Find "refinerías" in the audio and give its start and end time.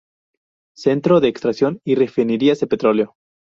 1.93-2.59